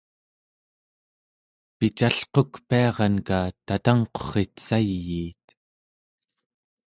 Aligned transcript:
picalqukpiaranka 1.77 3.39
tatangqurrit 3.65 4.53
sayiit 4.67 5.43